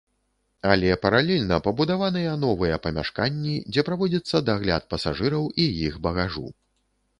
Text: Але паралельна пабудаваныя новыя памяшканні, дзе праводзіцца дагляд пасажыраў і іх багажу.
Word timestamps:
Але 0.75 0.95
паралельна 1.03 1.59
пабудаваныя 1.67 2.31
новыя 2.45 2.79
памяшканні, 2.87 3.55
дзе 3.71 3.85
праводзіцца 3.91 4.43
дагляд 4.49 4.91
пасажыраў 4.97 5.49
і 5.65 5.71
іх 5.89 6.03
багажу. 6.11 6.47